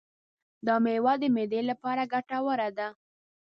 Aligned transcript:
دا 0.65 0.75
مېوه 0.83 1.13
د 1.21 1.23
معدې 1.35 1.61
لپاره 1.69 2.09
ګټوره 2.13 2.69
ده. 2.77 2.87